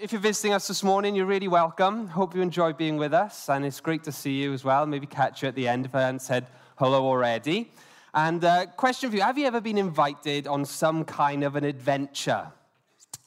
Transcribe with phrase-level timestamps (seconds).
[0.00, 2.06] If you're visiting us this morning, you're really welcome.
[2.06, 4.86] Hope you enjoy being with us, and it's great to see you as well.
[4.86, 7.72] Maybe catch you at the end if I hadn't said hello already.
[8.14, 11.64] And uh, question for you Have you ever been invited on some kind of an
[11.64, 12.46] adventure?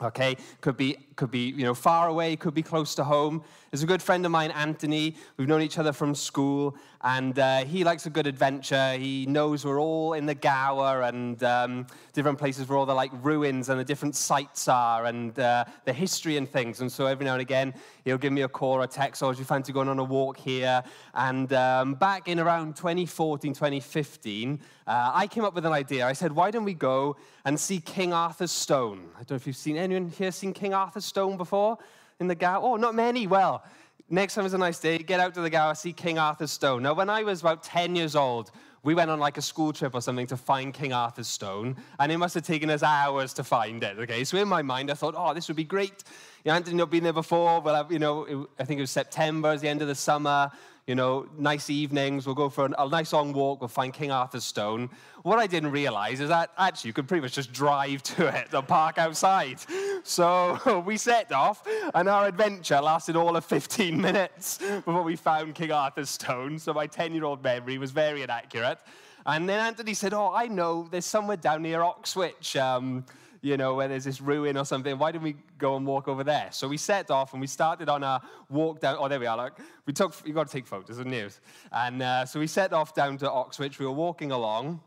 [0.01, 3.43] Okay, could be, could be, you know, far away, could be close to home.
[3.69, 5.15] There's a good friend of mine, Anthony.
[5.37, 8.93] We've known each other from school, and uh, he likes a good adventure.
[8.93, 13.11] He knows we're all in the Gower and um, different places where all the like
[13.21, 16.81] ruins and the different sites are and uh, the history and things.
[16.81, 19.29] And so every now and again, he'll give me a call or a text, or
[19.29, 20.83] oh, do you fancy going on a walk here?
[21.13, 26.05] And um, back in around 2014, 2015, uh, I came up with an idea.
[26.05, 27.15] I said, why don't we go
[27.45, 29.07] and see King Arthur's Stone?
[29.15, 31.77] I don't know if you've seen anyone here seen King Arthur's Stone before
[32.21, 32.63] in the Gower.
[32.63, 33.27] Oh, not many.
[33.27, 33.65] Well,
[34.09, 34.97] next time is a nice day.
[34.97, 36.83] Get out to the Gower, see King Arthur's Stone.
[36.83, 38.49] Now, when I was about 10 years old,
[38.83, 42.11] we went on like a school trip or something to find King Arthur's stone, and
[42.11, 43.99] it must have taken us hours to find it.
[43.99, 46.03] Okay, so in my mind, I thought, oh, this would be great.
[46.43, 47.59] You know, Anthony not been there before.
[47.61, 49.95] Well, uh, you know, it, I think it was September, it's the end of the
[49.95, 50.51] summer
[50.87, 52.25] you know, nice evenings.
[52.25, 53.61] We'll go for a nice long walk.
[53.61, 54.89] We'll find King Arthur's Stone.
[55.23, 58.51] What I didn't realize is that actually you could pretty much just drive to it,
[58.51, 59.59] the park outside.
[60.03, 65.55] So we set off, and our adventure lasted all of 15 minutes before we found
[65.55, 66.59] King Arthur's Stone.
[66.59, 68.79] So my 10 year old memory was very inaccurate.
[69.25, 72.55] And then Anthony said, Oh, I know, there's somewhere down near Oxwich.
[72.55, 73.05] Um,
[73.43, 74.97] you know, where there's this ruin or something.
[74.99, 76.49] Why didn't we go and walk over there?
[76.51, 78.97] So we set off and we started on our walk down.
[78.99, 79.35] Oh, there we are.
[79.35, 80.15] Look, we took.
[80.25, 81.39] You've got to take photos of news.
[81.71, 83.79] And uh, so we set off down to Oxwich.
[83.79, 84.79] We were walking along.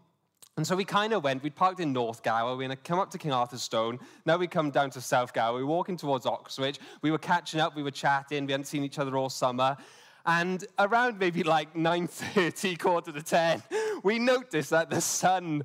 [0.56, 3.18] And so we kind of went, we parked in North Gower, we're come up to
[3.18, 3.98] King Arthur's Stone.
[4.24, 6.78] Now we come down to South Gower, we're walking towards Oxwich.
[7.02, 9.76] We were catching up, we were chatting, we hadn't seen each other all summer.
[10.26, 13.64] And around maybe like 9.30, quarter to 10,
[14.04, 15.64] we noticed that the sun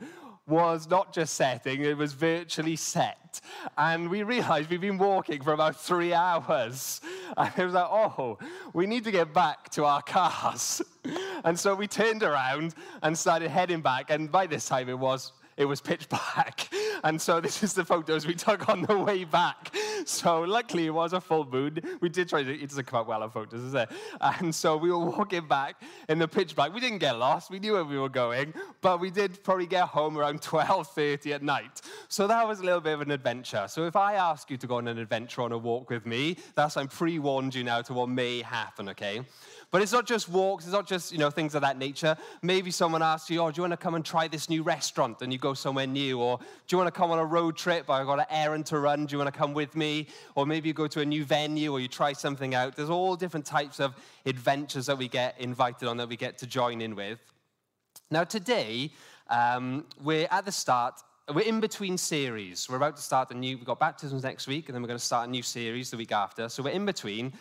[0.49, 3.39] was not just setting, it was virtually set.
[3.77, 7.01] And we realized we've been walking for about three hours.
[7.37, 8.39] And it was like, oh,
[8.73, 10.81] we need to get back to our cars.
[11.45, 14.09] And so we turned around and started heading back.
[14.09, 16.67] And by this time, it was it was pitch black.
[17.01, 19.73] And so this is the photos we took on the way back.
[20.03, 21.79] So luckily it was a full moon.
[22.01, 23.89] We did try to, it doesn't come out well on photos, is it?
[24.19, 26.73] And so we were walking back in the pitch black.
[26.73, 27.51] We didn't get lost.
[27.51, 31.41] We knew where we were going, but we did probably get home around 12.30 at
[31.41, 31.79] night.
[32.09, 33.65] So that was a little bit of an adventure.
[33.69, 36.35] So if I ask you to go on an adventure on a walk with me,
[36.55, 39.21] that's, I'm pre-warned you now to what may happen, okay?
[39.71, 42.17] But it's not just walks, it's not just, you know, things of that nature.
[42.41, 45.21] Maybe someone asks you, oh, do you want to come and try this new restaurant?
[45.21, 46.19] And you go somewhere new.
[46.19, 47.87] Or do you want to come on a road trip?
[47.87, 49.05] I've got an errand to run.
[49.05, 50.07] Do you want to come with me?
[50.33, 52.75] Or maybe you go to a new venue or you try something out.
[52.75, 56.47] There's all different types of adventures that we get invited on, that we get to
[56.47, 57.19] join in with.
[58.09, 58.91] Now, today,
[59.29, 61.03] um, we're at the start
[61.33, 62.67] we're in between series.
[62.67, 64.99] We're about to start a new, we've got baptisms next week, and then we're going
[64.99, 66.49] to start a new series the week after.
[66.49, 67.33] So we're in between.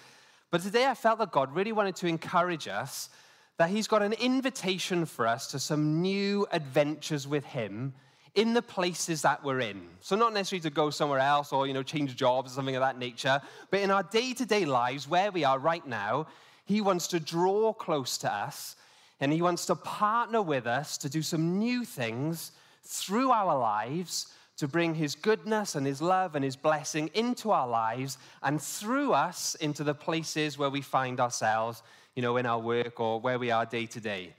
[0.51, 3.11] But today I felt that God really wanted to encourage us
[3.59, 7.93] that He's got an invitation for us to some new adventures with Him
[8.35, 9.83] in the places that we're in.
[10.01, 12.81] So not necessarily to go somewhere else or, you know, change jobs or something of
[12.81, 16.29] that nature, but in our day-to-day lives where we are right now,
[16.65, 18.77] He wants to draw close to us
[19.21, 22.53] and He wants to partner with us to do some new things
[22.85, 27.69] through our lives to bring his goodness and his love and his blessing into our
[27.69, 31.83] lives and through us into the places where we find ourselves,
[32.15, 34.35] you know, in our work or where we are day to day.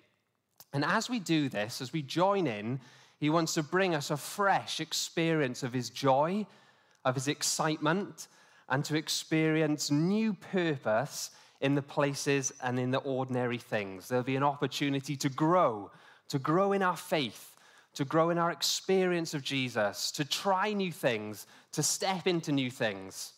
[0.73, 2.81] And as we do this, as we join in,
[3.17, 6.45] he wants to bring us a fresh experience of his joy,
[7.05, 8.27] of his excitement,
[8.67, 11.31] and to experience new purpose
[11.61, 14.07] in the places and in the ordinary things.
[14.07, 15.91] There'll be an opportunity to grow,
[16.27, 17.48] to grow in our faith
[17.95, 22.69] to grow in our experience of Jesus, to try new things, to step into new
[22.69, 23.33] things.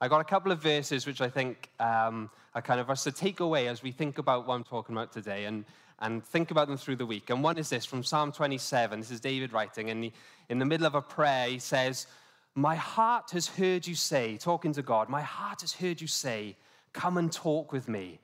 [0.00, 3.12] I got a couple of verses which I think um, are kind of us to
[3.12, 5.64] take away as we think about what I'm talking about today and,
[6.00, 7.30] and think about them through the week.
[7.30, 8.98] And one is this from Psalm 27.
[8.98, 10.12] This is David writing, and he,
[10.48, 12.08] in the middle of a prayer, he says,
[12.56, 16.56] My heart has heard you say, talking to God, my heart has heard you say,
[16.92, 18.18] Come and talk with me.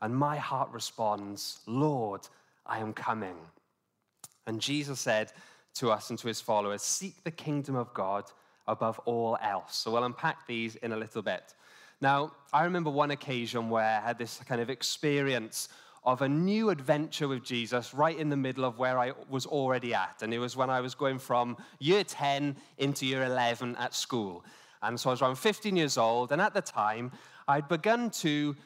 [0.00, 2.20] And my heart responds, Lord,
[2.64, 3.34] I am coming.
[4.48, 5.32] And Jesus said
[5.74, 8.24] to us and to his followers, Seek the kingdom of God
[8.66, 9.76] above all else.
[9.76, 11.54] So we'll unpack these in a little bit.
[12.00, 15.68] Now, I remember one occasion where I had this kind of experience
[16.04, 19.94] of a new adventure with Jesus right in the middle of where I was already
[19.94, 20.22] at.
[20.22, 24.44] And it was when I was going from year 10 into year 11 at school.
[24.82, 26.32] And so I was around 15 years old.
[26.32, 27.12] And at the time,
[27.46, 28.56] I'd begun to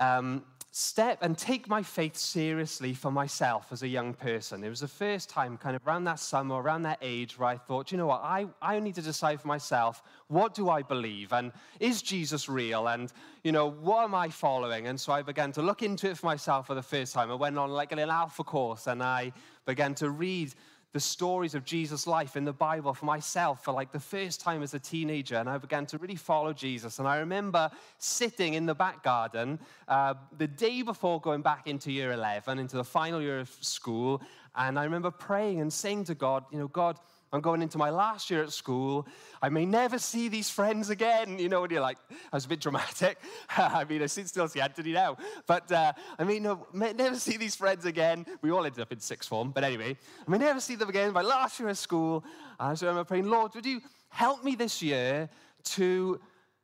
[0.00, 0.44] um,
[0.76, 4.64] step and take my faith seriously for myself as a young person.
[4.64, 7.56] It was the first time, kind of around that summer, around that age, where I
[7.56, 11.32] thought, you know what, I, I need to decide for myself, what do I believe?
[11.32, 12.88] And is Jesus real?
[12.88, 13.12] And,
[13.44, 14.88] you know, what am I following?
[14.88, 17.30] And so I began to look into it for myself for the first time.
[17.30, 19.32] I went on like a little alpha course and I
[19.66, 20.54] began to read
[20.94, 24.62] the stories of Jesus' life in the Bible for myself for like the first time
[24.62, 27.00] as a teenager, and I began to really follow Jesus.
[27.00, 27.68] And I remember
[27.98, 29.58] sitting in the back garden
[29.88, 34.22] uh, the day before going back into year 11, into the final year of school,
[34.54, 37.00] and I remember praying and saying to God, you know, God,
[37.34, 39.08] I'm going into my last year at school.
[39.42, 41.36] I may never see these friends again.
[41.40, 41.98] You know, when you're like,
[42.32, 43.18] I was a bit dramatic.
[43.58, 45.16] I mean, I still see Anthony now.
[45.48, 48.24] But uh, I mean, may never see these friends again.
[48.40, 49.50] We all ended up in sixth form.
[49.50, 51.12] But anyway, I may never see them again.
[51.12, 52.24] My last year at school.
[52.60, 55.28] And so I'm praying, Lord, would you help me this year
[55.64, 56.20] to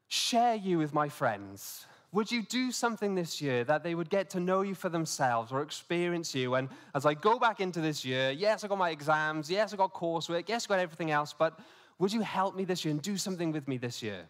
[0.07, 1.85] share you with my friends?
[2.13, 5.53] Would you do something this year that they would get to know you for themselves
[5.53, 6.57] or experience you?
[6.57, 9.77] And as I go back into this year, yes, I got my exams, yes, I
[9.77, 11.61] got coursework, yes, I got everything else, but
[12.01, 14.27] would you help me this year and do something with me this year?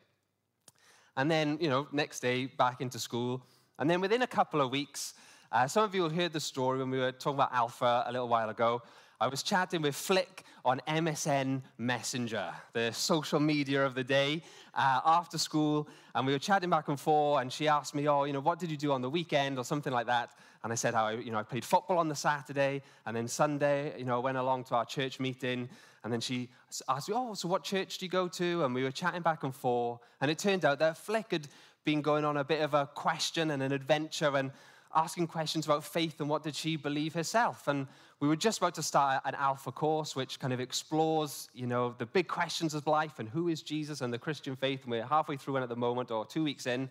[1.17, 3.43] And then, you know, next day, back into school.
[3.79, 5.15] And then within a couple of weeks,
[5.51, 8.13] uh, some of you will hear the story when we were talking about Alpha a
[8.13, 8.83] little while ago.
[9.19, 14.43] I was chatting with Flick on MSN Messenger, the social media of the day,
[14.75, 18.25] uh, after school, and we were chatting back and forth, and she asked me, oh,
[18.25, 20.31] you know, what did you do on the weekend or something like that?
[20.63, 23.29] And I said how I, you know, I played football on the Saturday, and then
[23.29, 25.69] Sunday, you know, I went along to our church meeting,
[26.05, 26.49] and then she
[26.89, 28.65] asked me, oh, so what church do you go to?
[28.65, 31.49] And we were chatting back and forth, and it turned out that Flick had
[31.85, 34.51] been going on a bit of a question and an adventure, and
[34.95, 37.69] asking questions about faith and what did she believe herself.
[37.69, 37.87] And
[38.21, 41.95] we were just about to start an alpha course, which kind of explores, you know,
[41.97, 44.83] the big questions of life and who is Jesus and the Christian faith.
[44.83, 46.91] And we're halfway through it at the moment, or two weeks in.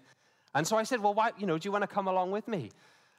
[0.55, 2.47] And so I said, well, why, you know, do you want to come along with
[2.47, 2.71] me?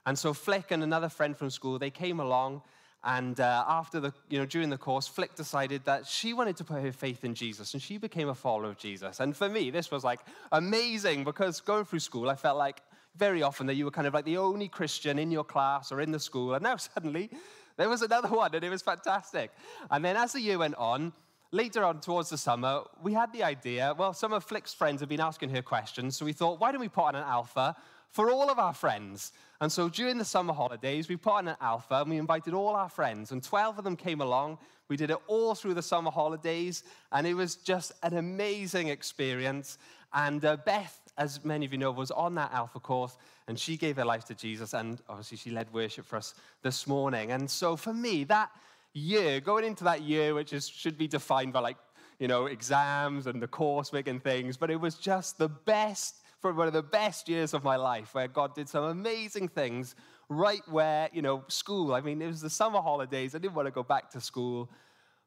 [0.07, 2.63] And so Flick and another friend from school, they came along.
[3.05, 6.65] And uh, after the, you know, during the course, Flick decided that she wanted to
[6.65, 9.21] put her faith in Jesus, and she became a follower of Jesus.
[9.21, 10.21] And for me, this was like
[10.51, 12.83] amazing because going through school, I felt like
[13.17, 16.01] very often that you were kind of like the only Christian in your class or
[16.01, 16.55] in the school.
[16.55, 17.31] And now suddenly
[17.81, 19.51] there was another one, and it was fantastic.
[19.91, 21.15] And then as the year went on,
[21.51, 25.09] later on towards the summer, we had the idea well, some of Flick's friends had
[25.09, 26.17] been asking her questions.
[26.17, 27.75] So we thought, why don't we put on an alpha
[28.11, 29.33] for all of our friends?
[29.63, 32.77] And so during the summer holidays, we put on an alpha and we invited all
[32.77, 34.59] our friends, and 12 of them came along.
[34.89, 39.79] We did it all through the summer holidays, and it was just an amazing experience.
[40.13, 43.77] And uh, Beth as many of you know, was on that Alpha course, and she
[43.77, 47.31] gave her life to Jesus, and obviously she led worship for us this morning.
[47.31, 48.51] And so for me, that
[48.95, 51.77] year, going into that year, which is, should be defined by like,
[52.19, 56.55] you know, exams and the coursework and things, but it was just the best, for
[56.55, 59.95] one of the best years of my life, where God did some amazing things
[60.31, 61.93] right where, you know, school.
[61.93, 63.35] I mean, it was the summer holidays.
[63.35, 64.71] I didn't want to go back to school.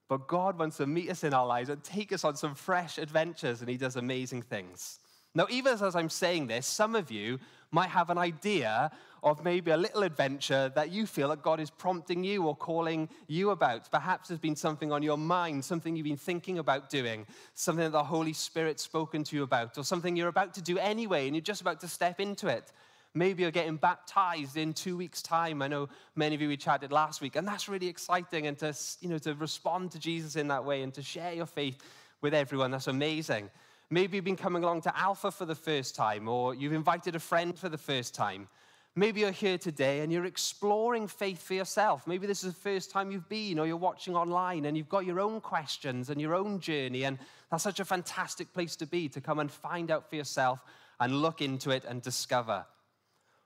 [0.09, 2.97] But God wants to meet us in our lives and take us on some fresh
[2.97, 4.99] adventures, and He does amazing things.
[5.35, 7.39] Now, even as I'm saying this, some of you
[7.71, 8.91] might have an idea
[9.24, 13.09] of maybe a little adventure that you feel that God is prompting you or calling
[13.27, 13.89] you about.
[13.89, 17.25] Perhaps there's been something on your mind, something you've been thinking about doing,
[17.56, 20.77] something that the Holy Spirit's spoken to you about, or something you're about to do
[20.77, 22.71] anyway and you're just about to step into it.
[23.15, 25.62] Maybe you're getting baptized in two weeks' time.
[25.62, 28.47] I know many of you we chatted last week, and that's really exciting.
[28.47, 31.45] And to, you know, to respond to Jesus in that way and to share your
[31.45, 31.77] faith
[32.21, 33.51] with everyone, that's amazing.
[33.93, 37.19] Maybe you've been coming along to Alpha for the first time, or you've invited a
[37.19, 38.47] friend for the first time.
[38.95, 42.07] Maybe you're here today and you're exploring faith for yourself.
[42.07, 45.05] Maybe this is the first time you've been, or you're watching online and you've got
[45.05, 47.03] your own questions and your own journey.
[47.03, 47.19] And
[47.51, 50.59] that's such a fantastic place to be to come and find out for yourself
[51.00, 52.65] and look into it and discover.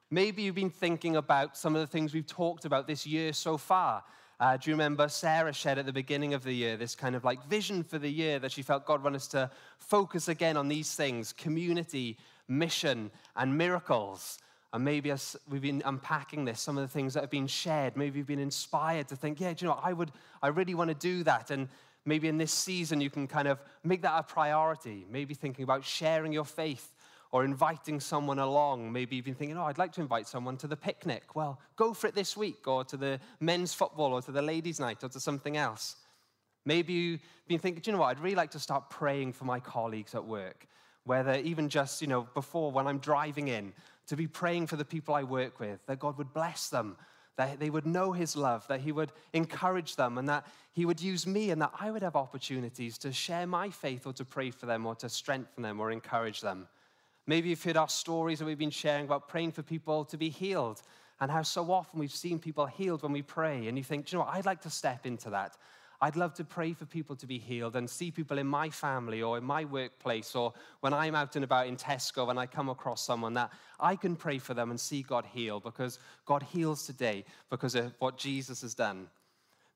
[0.09, 3.57] Maybe you've been thinking about some of the things we've talked about this year so
[3.57, 4.01] far.
[4.39, 7.23] Uh, do you remember Sarah shared at the beginning of the year this kind of
[7.23, 10.67] like vision for the year that she felt God wanted us to focus again on
[10.67, 12.17] these things community,
[12.47, 14.37] mission, and miracles.
[14.73, 17.97] And maybe as we've been unpacking this, some of the things that have been shared,
[17.97, 20.11] maybe you've been inspired to think, yeah, do you know, I would,
[20.43, 21.49] I really want to do that.
[21.49, 21.67] And
[22.05, 25.07] maybe in this season, you can kind of make that a priority.
[25.09, 26.93] Maybe thinking about sharing your faith
[27.31, 28.91] or inviting someone along.
[28.91, 31.35] Maybe you've thinking, oh, I'd like to invite someone to the picnic.
[31.35, 34.79] Well, go for it this week, or to the men's football, or to the ladies'
[34.79, 35.97] night, or to something else.
[36.65, 39.59] Maybe you've been thinking, you know what, I'd really like to start praying for my
[39.59, 40.67] colleagues at work.
[41.05, 43.71] Whether even just, you know, before when I'm driving in,
[44.07, 46.97] to be praying for the people I work with, that God would bless them,
[47.37, 50.99] that they would know his love, that he would encourage them, and that he would
[50.99, 54.51] use me, and that I would have opportunities to share my faith or to pray
[54.51, 56.67] for them or to strengthen them or encourage them.
[57.27, 60.29] Maybe you've heard our stories that we've been sharing about praying for people to be
[60.29, 60.81] healed
[61.19, 63.67] and how so often we've seen people healed when we pray.
[63.67, 65.57] And you think, you know what, I'd like to step into that.
[65.99, 69.23] I'd love to pray for people to be healed and see people in my family
[69.23, 72.69] or in my workplace or when I'm out and about in Tesco and I come
[72.69, 76.85] across someone that I can pray for them and see God heal because God heals
[76.85, 79.07] today because of what Jesus has done.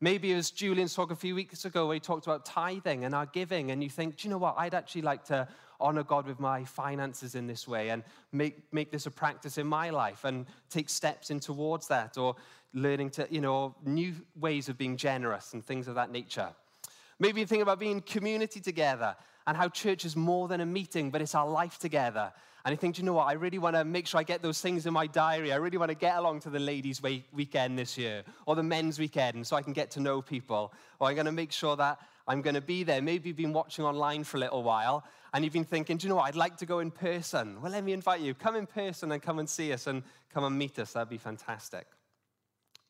[0.04, 3.28] Maybe as Julian spoke a few weeks ago, where he talked about tithing and our
[3.28, 4.56] giving, and you think, do you know what?
[4.58, 5.48] I'd actually like to
[5.82, 9.68] honor God with my finances in this way and make, make this a practice in
[9.68, 12.36] my life and take steps in towards that or
[12.74, 16.50] learning to, you know, new ways of being generous and things of that nature.
[17.20, 21.12] Maybe you think about being community together and how church is more than a meeting,
[21.12, 22.32] but it's our life together.
[22.64, 24.62] And you think, you know what, I really want to make sure I get those
[24.62, 25.52] things in my diary.
[25.52, 29.00] I really want to get along to the ladies' weekend this year or the men's
[29.00, 30.72] weekend so I can get to know people.
[31.00, 32.00] Or I'm going to make sure that
[32.32, 33.02] I'm going to be there.
[33.02, 36.10] Maybe you've been watching online for a little while and you've been thinking, do you
[36.10, 36.30] know what?
[36.30, 37.62] I'd like to go in person.
[37.62, 38.34] Well, let me invite you.
[38.34, 40.02] Come in person and come and see us and
[40.34, 40.94] come and meet us.
[40.94, 41.88] That'd be fantastic.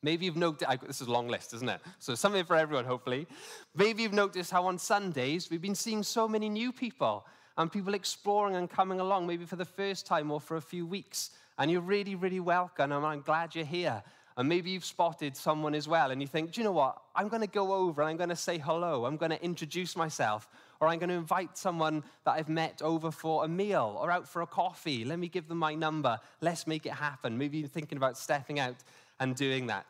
[0.00, 1.80] Maybe you've noticed, this is a long list, isn't it?
[1.98, 3.26] So something for everyone, hopefully.
[3.74, 7.26] Maybe you've noticed how on Sundays we've been seeing so many new people
[7.58, 10.86] and people exploring and coming along, maybe for the first time or for a few
[10.86, 11.30] weeks.
[11.58, 14.04] And you're really, really welcome, and I'm glad you're here.
[14.36, 17.00] And maybe you've spotted someone as well, and you think, do you know what?
[17.14, 19.04] I'm going to go over and I'm going to say hello.
[19.04, 20.48] I'm going to introduce myself,
[20.80, 24.26] or I'm going to invite someone that I've met over for a meal or out
[24.26, 25.04] for a coffee.
[25.04, 26.18] Let me give them my number.
[26.40, 27.36] Let's make it happen.
[27.36, 28.76] Maybe you're thinking about stepping out
[29.20, 29.86] and doing that.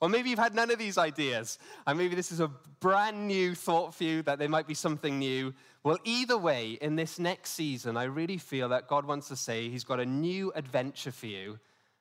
[0.00, 3.54] Or maybe you've had none of these ideas, and maybe this is a brand new
[3.56, 5.52] thought for you that there might be something new.
[5.82, 9.68] Well, either way, in this next season, I really feel that God wants to say
[9.68, 11.58] He's got a new adventure for you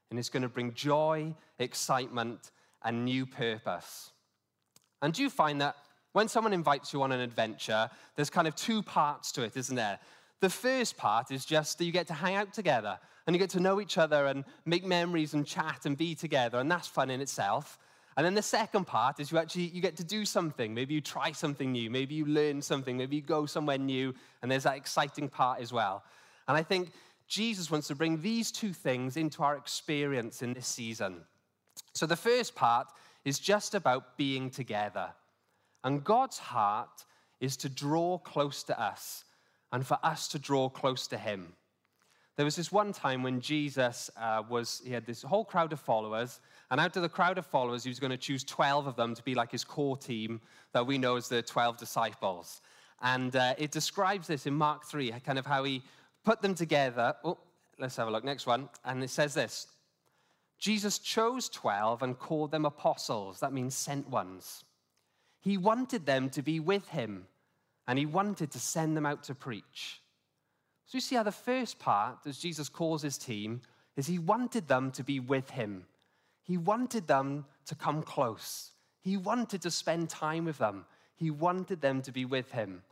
[0.10, 2.52] and it's going to bring joy, excitement,
[2.84, 4.12] and new purpose.
[5.02, 5.76] And do you find that
[6.14, 9.76] when someone invites you on an adventure, there's kind of two parts to it, isn't
[9.76, 10.00] there?
[10.40, 13.50] The first part is just that you get to hang out together and you get
[13.52, 17.10] to know each other and make memories and chat and be together, and that's fun
[17.10, 17.78] in itself.
[18.16, 20.74] And then the second part is you actually you get to do something.
[20.74, 24.52] Maybe you try something new, maybe you learn something, maybe you go somewhere new, and
[24.52, 26.04] there's that exciting part as well.
[26.48, 26.92] And I think
[27.28, 31.22] Jesus wants to bring these two things into our experience in this season.
[31.94, 32.88] So the first part
[33.26, 35.10] is just about being together.
[35.84, 37.06] And God's heart
[37.40, 39.26] is to draw close to us
[39.72, 41.54] and for us to draw close to Him.
[42.36, 45.80] There was this one time when Jesus uh, was, he had this whole crowd of
[45.80, 48.96] followers, and out of the crowd of followers, he was going to choose 12 of
[48.96, 50.40] them to be like his core team
[50.72, 52.62] that we know as the 12 disciples.
[53.02, 55.84] And uh, it describes this in Mark 3, kind of how he
[56.28, 57.16] put them together.
[57.24, 57.38] Oh,
[57.80, 58.26] let's have a look.
[58.26, 58.68] Next one.
[58.84, 59.68] And it says this
[60.60, 63.40] Jesus chose 12 and called them apostles.
[63.40, 64.66] That means sent ones.
[65.40, 67.28] He wanted them to be with him,
[67.88, 70.02] and he wanted to send them out to preach.
[70.86, 73.62] So you see how the first part, as Jesus calls his team,
[73.96, 75.86] is he wanted them to be with him.
[76.44, 78.72] He wanted them to come close.
[79.00, 80.86] He wanted to spend time with them.
[81.16, 82.84] He wanted them to be with him.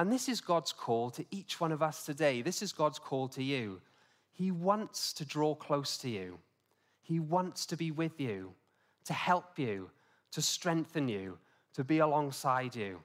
[0.00, 2.40] And this is God's call to each one of us today.
[2.40, 3.82] This is God's call to you.
[4.32, 6.38] He wants to draw close to you,
[7.02, 8.54] He wants to be with you,
[9.04, 9.90] to help you,
[10.32, 11.36] to strengthen you,
[11.74, 13.02] to be alongside you.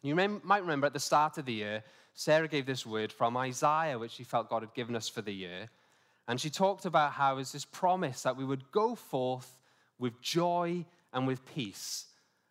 [0.00, 1.84] You might remember at the start of the year,
[2.14, 5.34] Sarah gave this word from Isaiah, which she felt God had given us for the
[5.34, 5.68] year.
[6.26, 9.58] And she talked about how it's this promise that we would go forth
[9.98, 12.06] with joy and with peace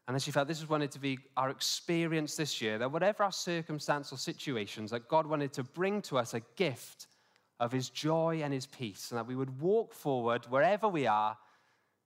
[0.08, 3.32] and she felt this was wanted to be our experience this year, that whatever our
[3.32, 7.08] circumstance or situations, that God wanted to bring to us a gift
[7.60, 11.38] of his joy and his peace, and that we would walk forward wherever we are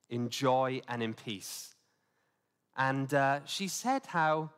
[0.10, 1.74] in joy and in peace.
[2.76, 4.52] And uh, she said how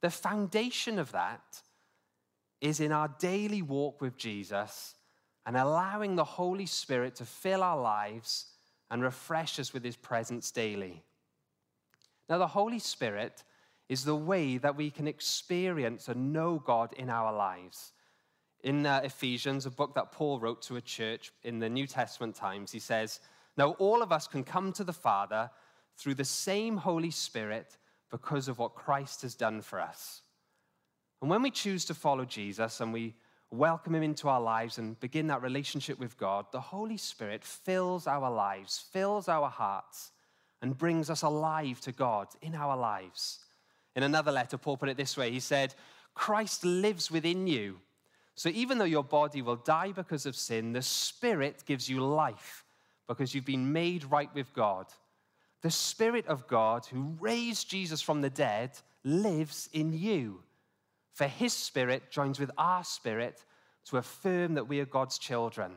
[0.00, 1.62] the foundation of that
[2.60, 4.94] is in our daily walk with Jesus
[5.46, 8.46] and allowing the Holy Spirit to fill our lives
[8.90, 11.02] and refresh us with his presence daily.
[12.28, 13.44] Now, the Holy Spirit
[13.88, 17.92] is the way that we can experience and know God in our lives.
[18.64, 22.34] In uh, Ephesians, a book that Paul wrote to a church in the New Testament
[22.34, 23.20] times, he says,
[23.56, 25.50] Now all of us can come to the Father
[25.96, 27.76] through the same Holy Spirit
[28.10, 30.22] because of what Christ has done for us.
[31.20, 33.14] And when we choose to follow Jesus and we
[33.50, 38.06] welcome him into our lives and begin that relationship with God, the Holy Spirit fills
[38.06, 40.12] our lives, fills our hearts
[40.62, 43.40] and brings us alive to God in our lives.
[43.94, 45.74] In another letter, Paul put it this way He said,
[46.14, 47.78] Christ lives within you.
[48.34, 52.64] So even though your body will die because of sin, the Spirit gives you life
[53.06, 54.86] because you've been made right with God.
[55.60, 58.70] The Spirit of God, who raised Jesus from the dead,
[59.04, 60.40] lives in you.
[61.12, 63.44] For his Spirit joins with our spirit
[63.86, 65.72] to affirm that we are God's children.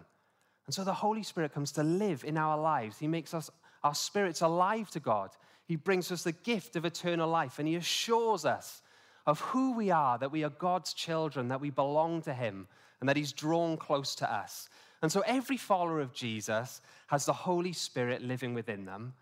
[0.65, 2.97] And so the Holy Spirit comes to live in our lives.
[2.97, 3.51] He makes us,
[3.85, 5.29] our spirits alive to God.
[5.67, 8.81] He brings us the gift of eternal life, and He assures us
[9.27, 12.67] of who we are, that we are God's children, that we belong to Him,
[12.99, 14.69] and that He's drawn close to us.
[15.03, 19.13] And so every follower of Jesus has the Holy Spirit living within them.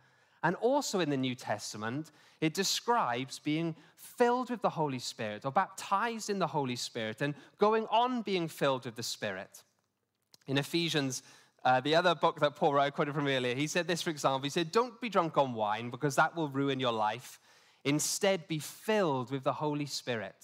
[0.43, 5.51] And also in the New Testament, it describes being filled with the Holy Spirit or
[5.51, 9.63] baptized in the Holy Spirit and going on being filled with the Spirit.
[10.47, 11.21] In Ephesians,
[11.65, 14.09] uh, the other book that Paul wrote, I quoted from earlier, he said this, for
[14.09, 14.43] example.
[14.43, 17.39] He said, Don't be drunk on wine because that will ruin your life.
[17.85, 20.35] Instead, be filled with the Holy Spirit.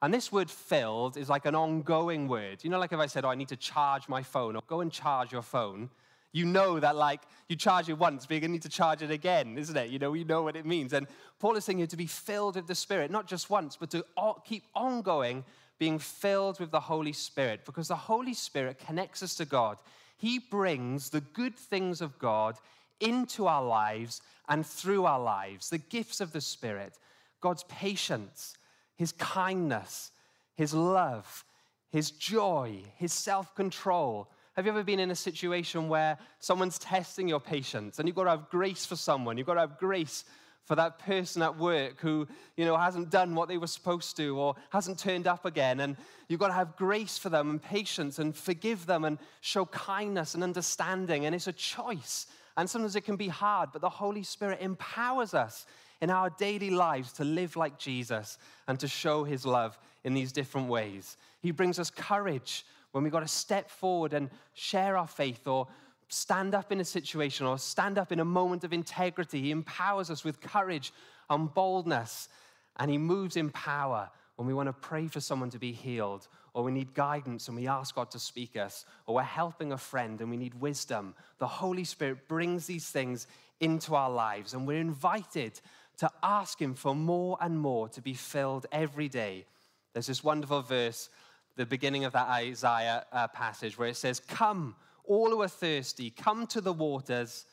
[0.00, 2.62] And this word filled is like an ongoing word.
[2.62, 4.80] You know, like if I said, Oh, I need to charge my phone, or go
[4.80, 5.90] and charge your phone
[6.32, 9.02] you know that like you charge it once, but you're going to need to charge
[9.02, 9.90] it again, isn't it?
[9.90, 10.92] You know, you know what it means.
[10.92, 11.06] And
[11.38, 14.04] Paul is saying here to be filled with the Spirit, not just once, but to
[14.44, 15.44] keep ongoing
[15.78, 19.78] being filled with the Holy Spirit, because the Holy Spirit connects us to God.
[20.18, 22.56] He brings the good things of God
[23.00, 26.98] into our lives and through our lives, the gifts of the Spirit,
[27.40, 28.54] God's patience,
[28.96, 30.10] His kindness,
[30.54, 31.44] His love,
[31.90, 37.28] His joy, His self control have you ever been in a situation where someone's testing
[37.28, 39.38] your patience and you've got to have grace for someone?
[39.38, 40.24] You've got to have grace
[40.64, 44.38] for that person at work who, you know, hasn't done what they were supposed to
[44.38, 45.80] or hasn't turned up again.
[45.80, 45.96] And
[46.28, 50.34] you've got to have grace for them and patience and forgive them and show kindness
[50.34, 51.24] and understanding.
[51.24, 52.26] And it's a choice.
[52.56, 55.64] And sometimes it can be hard, but the Holy Spirit empowers us
[56.00, 60.32] in our daily lives to live like Jesus and to show his love in these
[60.32, 61.16] different ways.
[61.40, 65.68] He brings us courage when we've got to step forward and share our faith or
[66.08, 69.42] stand up in a situation or stand up in a moment of integrity.
[69.42, 70.92] He empowers us with courage
[71.30, 72.28] and boldness,
[72.76, 76.28] and He moves in power when we want to pray for someone to be healed,
[76.54, 79.78] or we need guidance and we ask God to speak us, or we're helping a
[79.78, 81.14] friend and we need wisdom.
[81.38, 83.26] The Holy Spirit brings these things
[83.60, 85.60] into our lives, and we're invited
[85.98, 89.44] to ask Him for more and more to be filled every day.
[89.92, 91.10] There's this wonderful verse
[91.58, 94.76] the beginning of that Isaiah uh, passage where it says, Come,
[95.08, 97.46] all who are thirsty, come to the waters,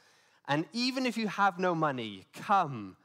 [0.48, 2.98] and even if you have no money, come,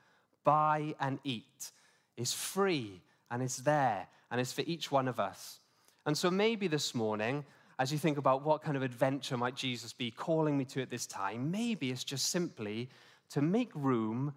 [0.44, 1.72] buy and eat.
[2.16, 5.60] It's free and it's there and it's for each one of us.
[6.04, 7.44] And so maybe this morning,
[7.78, 10.90] as you think about what kind of adventure might Jesus be calling me to at
[10.90, 12.90] this time, maybe it's just simply
[13.30, 14.34] to make room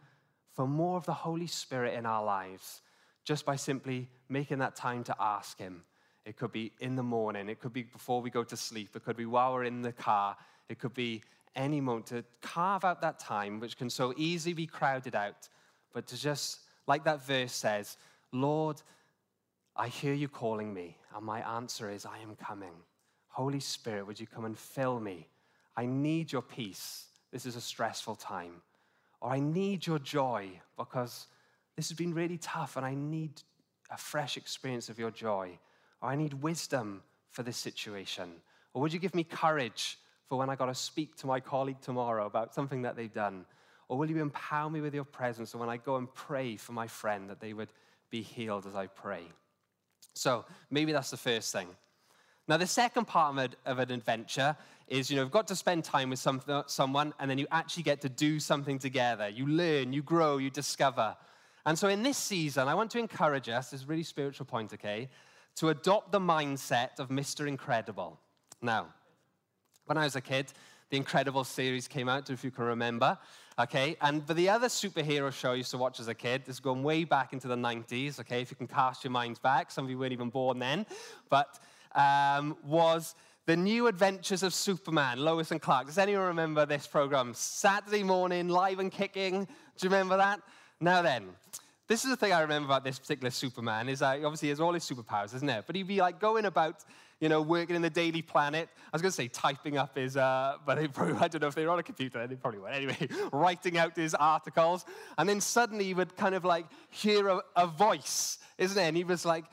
[0.54, 2.82] for more of the Holy Spirit in our lives,
[3.26, 5.84] just by simply making that time to ask Him
[6.26, 7.50] it could be in the morning.
[7.50, 8.96] It could be before we go to sleep.
[8.96, 10.38] It could be while we're in the car.
[10.70, 11.22] It could be
[11.56, 15.48] any moment to carve out that time, which can so easily be crowded out,
[15.94, 17.98] but to just, like that verse says,
[18.32, 18.82] Lord,
[19.76, 22.74] I hear you calling me, and my answer is, I am coming.
[23.28, 25.28] Holy Spirit, would you come and fill me?
[25.76, 27.06] I need your peace.
[27.32, 28.62] This is a stressful time.
[29.22, 31.28] Or I need your joy because
[31.76, 33.42] this has been really tough, and I need
[33.92, 35.58] a fresh experience of your joy.
[36.04, 38.30] Or I need wisdom for this situation.
[38.74, 41.80] Or would you give me courage for when I got to speak to my colleague
[41.82, 43.46] tomorrow about something that they've done?
[43.88, 46.74] Or will you empower me with your presence so when I go and pray for
[46.74, 47.70] my friend that they would
[48.10, 49.24] be healed as I pray?
[50.14, 51.68] So maybe that's the first thing.
[52.48, 54.58] Now, the second part of an adventure
[54.90, 57.84] is, you know, you've got to spend time with some, someone and then you actually
[57.84, 59.30] get to do something together.
[59.30, 61.16] You learn, you grow, you discover.
[61.66, 65.10] And so in this season, I want to encourage us, this really spiritual point, okay?
[65.56, 67.48] To adopt the mindset of Mr.
[67.48, 68.20] Incredible.
[68.62, 68.88] Now,
[69.86, 70.52] when I was a kid,
[70.90, 73.18] the Incredible series came out, if you can remember.
[73.60, 76.56] Okay, and but the other superhero show I used to watch as a kid, this
[76.56, 79.70] is going way back into the 90s, okay, if you can cast your minds back,
[79.70, 80.86] some of you weren't even born then,
[81.30, 81.60] but
[81.96, 83.14] um, was
[83.46, 85.88] The New Adventures of Superman, Lois and Clark.
[85.88, 87.34] Does anyone remember this program?
[87.36, 89.46] Saturday morning, live and kicking.
[89.46, 90.42] Do you remember that?
[90.80, 91.30] Now then,
[91.94, 94.60] this is the thing I remember about this particular Superman is that obviously he has
[94.60, 95.66] all his superpowers, isn't it?
[95.68, 96.84] But he'd be like going about,
[97.20, 98.68] you know, working in the Daily Planet.
[98.86, 101.54] I was going to say typing up his, uh, but probably, I don't know if
[101.54, 102.26] they were on a computer.
[102.26, 102.70] They probably were.
[102.70, 102.98] Anyway,
[103.32, 104.86] writing out his articles,
[105.20, 108.88] and then suddenly he would kind of like hear a, a voice, isn't it?
[108.88, 109.46] And he was like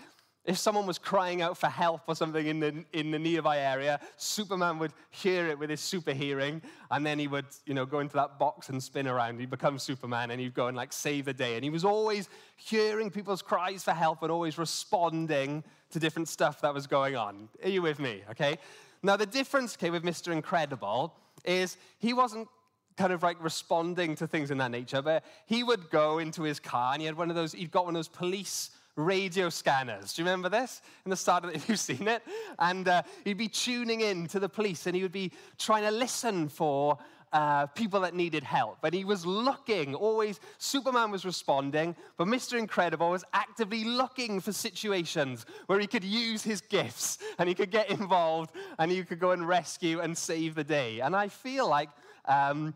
[0.45, 4.01] if someone was crying out for help or something in the, in the nearby area,
[4.17, 8.01] Superman would hear it with his super hearing, and then he would, you know, go
[8.01, 9.39] into that box and spin around.
[9.39, 11.57] He'd become Superman, and he'd go and like save the day.
[11.57, 16.61] And he was always hearing people's cries for help and always responding to different stuff
[16.63, 17.49] that was going on.
[17.63, 18.23] Are you with me?
[18.31, 18.59] Okay.
[19.03, 20.33] Now the difference, okay, with Mr.
[20.33, 22.49] Incredible is he wasn't
[22.97, 26.61] kind of like responding to things in that nature, but he would go into his
[26.61, 27.53] car and he had one of those.
[27.53, 30.13] He'd got one of those police radio scanners.
[30.13, 30.83] Do you remember this?
[31.05, 32.23] In the start of it, if you've seen it.
[32.59, 35.91] And uh, he'd be tuning in to the police and he would be trying to
[35.91, 36.99] listen for
[37.33, 38.79] uh, people that needed help.
[38.83, 42.59] And he was looking, always, Superman was responding, but Mr.
[42.59, 47.71] Incredible was actively looking for situations where he could use his gifts and he could
[47.71, 51.01] get involved and he could go and rescue and save the day.
[51.01, 51.91] And I feel like
[52.25, 52.75] um,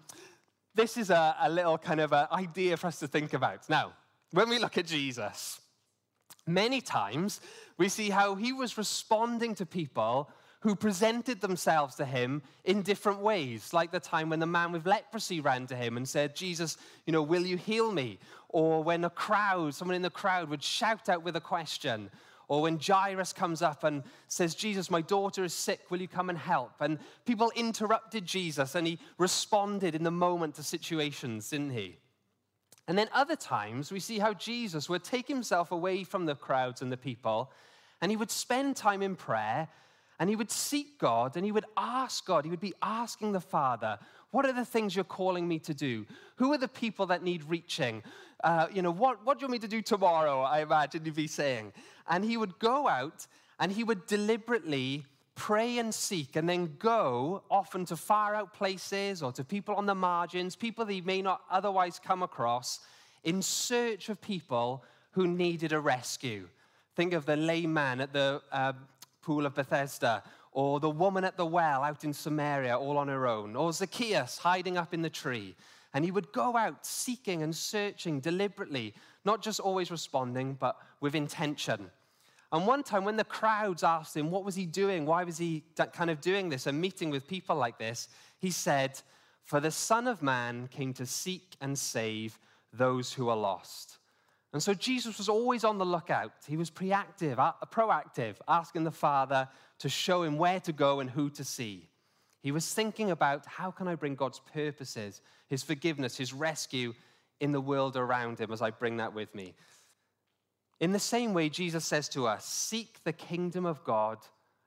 [0.74, 3.68] this is a, a little kind of idea for us to think about.
[3.68, 3.92] Now,
[4.30, 5.60] when we look at Jesus,
[6.46, 7.40] many times
[7.78, 10.30] we see how he was responding to people
[10.60, 14.86] who presented themselves to him in different ways, like the time when the man with
[14.86, 18.18] leprosy ran to him and said, Jesus, you know, will you heal me?
[18.48, 22.08] Or when a crowd, someone in the crowd would shout out with a question.
[22.48, 26.30] Or when Jairus comes up and says, Jesus, my daughter is sick, will you come
[26.30, 26.72] and help?
[26.80, 31.98] And people interrupted Jesus and he responded in the moment to situations, didn't he?
[32.86, 36.82] And then other times we see how Jesus would take himself away from the crowds
[36.82, 37.50] and the people
[38.04, 39.68] and he would spend time in prayer
[40.20, 43.40] and he would seek God and he would ask God, he would be asking the
[43.40, 43.98] Father,
[44.30, 46.06] What are the things you're calling me to do?
[46.36, 48.02] Who are the people that need reaching?
[48.42, 50.42] Uh, you know, what, what do you want me to do tomorrow?
[50.42, 51.72] I imagine he'd be saying.
[52.08, 53.26] And he would go out
[53.58, 59.22] and he would deliberately pray and seek and then go often to far out places
[59.22, 62.80] or to people on the margins, people that he may not otherwise come across,
[63.24, 66.48] in search of people who needed a rescue.
[66.94, 68.72] Think of the lame man at the uh,
[69.22, 73.26] pool of Bethesda, or the woman at the well out in Samaria all on her
[73.26, 75.56] own, or Zacchaeus hiding up in the tree.
[75.92, 78.94] And he would go out seeking and searching deliberately,
[79.24, 81.90] not just always responding, but with intention.
[82.54, 85.06] And one time when the crowds asked him, what was he doing?
[85.06, 88.06] Why was he kind of doing this and meeting with people like this?
[88.38, 89.00] He said,
[89.42, 92.38] For the Son of Man came to seek and save
[92.72, 93.98] those who are lost.
[94.52, 96.30] And so Jesus was always on the lookout.
[96.46, 99.48] He was preactive, uh, proactive, asking the Father
[99.80, 101.88] to show him where to go and who to see.
[102.40, 106.94] He was thinking about how can I bring God's purposes, his forgiveness, his rescue
[107.40, 109.54] in the world around him as I bring that with me.
[110.80, 114.18] In the same way, Jesus says to us, seek the kingdom of God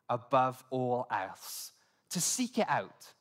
[0.09, 1.73] above all else,
[2.11, 3.13] to seek it out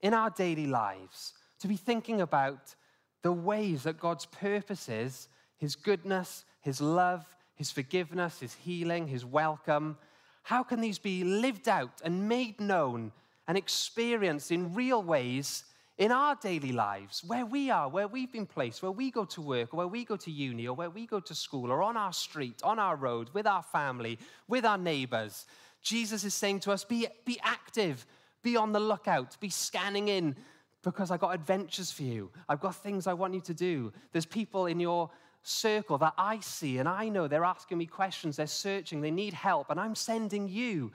[0.00, 2.74] in our daily lives, to be thinking about
[3.22, 5.28] the ways that God's purposes
[5.60, 9.98] his goodness, his love, his forgiveness, his healing, his welcome.
[10.42, 13.12] How can these be lived out and made known
[13.46, 15.64] and experienced in real ways
[16.00, 19.42] in our daily lives, where we are, where we've been placed, where we go to
[19.42, 21.94] work, or where we go to uni, or where we go to school, or on
[21.94, 25.44] our street, on our road, with our family, with our neighbors?
[25.82, 28.06] Jesus is saying to us be, be active,
[28.42, 30.34] be on the lookout, be scanning in,
[30.82, 32.30] because I've got adventures for you.
[32.48, 33.92] I've got things I want you to do.
[34.12, 35.10] There's people in your
[35.42, 39.34] circle that I see and I know they're asking me questions, they're searching, they need
[39.34, 40.92] help, and I'm sending you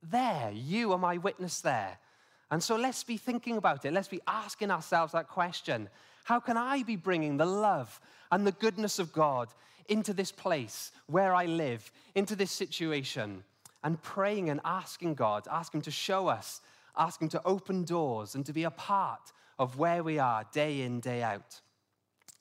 [0.00, 0.52] there.
[0.54, 1.98] You are my witness there.
[2.50, 3.92] And so let's be thinking about it.
[3.92, 5.88] Let's be asking ourselves that question
[6.24, 9.48] How can I be bringing the love and the goodness of God
[9.88, 13.44] into this place where I live, into this situation?
[13.84, 16.60] And praying and asking God, ask Him to show us,
[16.96, 20.82] ask Him to open doors and to be a part of where we are day
[20.82, 21.60] in, day out.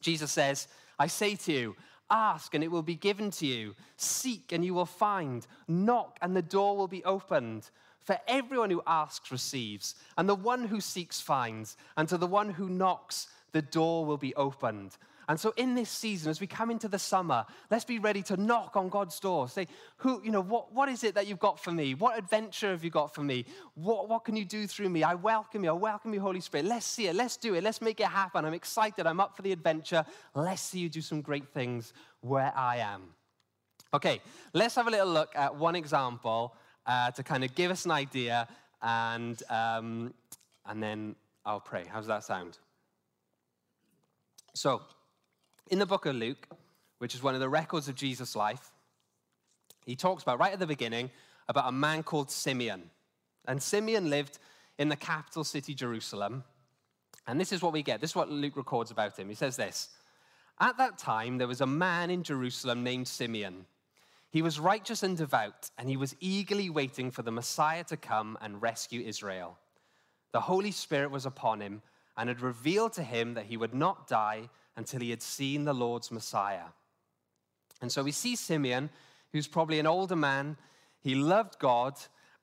[0.01, 0.67] Jesus says,
[0.97, 1.75] I say to you,
[2.09, 3.75] ask and it will be given to you.
[3.97, 5.45] Seek and you will find.
[5.67, 7.69] Knock and the door will be opened.
[8.07, 12.49] For everyone who asks receives, and the one who seeks finds, and to the one
[12.49, 14.95] who knocks, the door will be opened.
[15.27, 18.37] And so in this season, as we come into the summer, let's be ready to
[18.37, 19.49] knock on God's door.
[19.49, 19.67] Say,
[19.97, 21.95] who, you know, what, what is it that you've got for me?
[21.95, 23.43] What adventure have you got for me?
[23.75, 25.03] What, what can you do through me?
[25.03, 25.69] I welcome you.
[25.71, 26.65] I welcome you, Holy Spirit.
[26.65, 27.15] Let's see it.
[27.15, 27.63] Let's do it.
[27.63, 28.45] Let's make it happen.
[28.45, 29.05] I'm excited.
[29.05, 30.05] I'm up for the adventure.
[30.33, 31.91] Let's see you do some great things
[32.21, 33.01] where I am.
[33.93, 34.21] Okay,
[34.53, 36.55] let's have a little look at one example
[36.87, 38.47] uh, to kind of give us an idea,
[38.81, 40.13] and, um,
[40.65, 41.85] and then I'll pray.
[41.87, 42.57] How's that sound?
[44.53, 44.81] So,
[45.69, 46.47] in the book of Luke,
[46.97, 48.71] which is one of the records of Jesus' life,
[49.85, 51.11] he talks about, right at the beginning,
[51.47, 52.89] about a man called Simeon.
[53.47, 54.39] And Simeon lived
[54.77, 56.43] in the capital city, Jerusalem.
[57.27, 58.01] And this is what we get.
[58.01, 59.29] This is what Luke records about him.
[59.29, 59.89] He says this
[60.59, 63.65] At that time, there was a man in Jerusalem named Simeon.
[64.29, 68.37] He was righteous and devout, and he was eagerly waiting for the Messiah to come
[68.41, 69.57] and rescue Israel.
[70.33, 71.81] The Holy Spirit was upon him
[72.17, 75.73] and had revealed to him that he would not die until he had seen the
[75.73, 76.67] Lord's Messiah.
[77.81, 78.89] And so we see Simeon,
[79.31, 80.57] who's probably an older man.
[80.99, 81.95] He loved God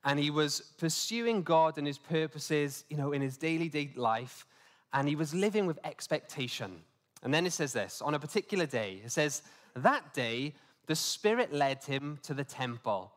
[0.05, 4.47] and he was pursuing God and his purposes, you know, in his daily day life,
[4.92, 6.83] and he was living with expectation.
[7.23, 9.42] And then it says this on a particular day, it says,
[9.75, 10.55] That day,
[10.87, 13.12] the Spirit led him to the temple.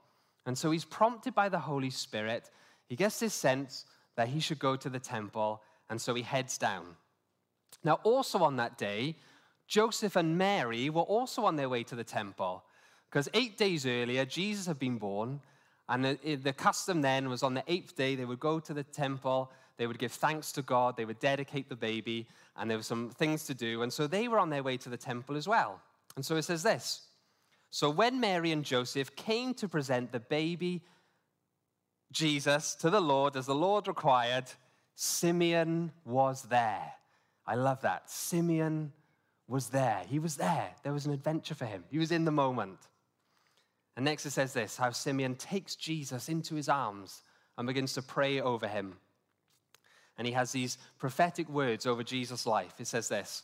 [0.45, 2.49] And so he's prompted by the Holy Spirit.
[2.87, 6.57] He gets this sense that he should go to the temple, and so he heads
[6.57, 6.95] down.
[7.83, 9.15] Now, also on that day,
[9.67, 12.63] Joseph and Mary were also on their way to the temple
[13.09, 15.41] because eight days earlier, Jesus had been born,
[15.89, 18.83] and the, the, custom then was on the eighth day, they would go to the
[18.83, 22.27] temple, they would give thanks to God, they would dedicate the baby,
[22.57, 23.83] and there were some things to do.
[23.83, 25.79] And so they were on their way to the temple as well.
[26.15, 27.06] And so it says this
[27.69, 30.83] So when Mary and Joseph came to present the baby
[32.11, 34.45] Jesus to the Lord as the Lord required,
[34.95, 36.93] Simeon was there.
[37.45, 38.09] I love that.
[38.09, 38.91] Simeon
[39.47, 40.01] was there.
[40.07, 40.69] He was there.
[40.83, 41.83] There was an adventure for him.
[41.89, 42.79] He was in the moment.
[43.95, 47.23] And next it says this how Simeon takes Jesus into his arms
[47.57, 48.97] and begins to pray over him.
[50.17, 52.73] And he has these prophetic words over Jesus' life.
[52.79, 53.43] It says this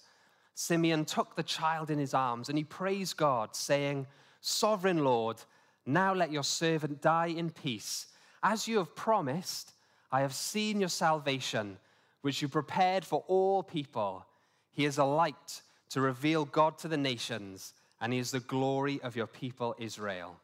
[0.55, 4.07] Simeon took the child in his arms and he praised God, saying,
[4.41, 5.37] Sovereign Lord,
[5.85, 8.07] now let your servant die in peace.
[8.41, 9.71] As you have promised,
[10.11, 11.77] I have seen your salvation,
[12.21, 14.25] which you prepared for all people.
[14.71, 18.99] He is a light to reveal God to the nations, and he is the glory
[19.01, 20.39] of your people Israel.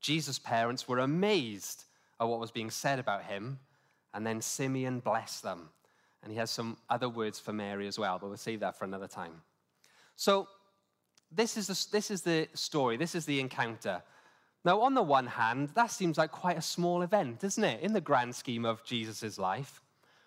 [0.00, 1.84] Jesus' parents were amazed
[2.20, 3.58] at what was being said about him,
[4.14, 5.70] and then Simeon blessed them.
[6.26, 8.84] And he has some other words for Mary as well, but we'll save that for
[8.84, 9.42] another time.
[10.16, 10.48] So,
[11.30, 14.02] this is the, this is the story, this is the encounter.
[14.64, 17.92] Now, on the one hand, that seems like quite a small event, doesn't it, in
[17.92, 19.80] the grand scheme of Jesus' life?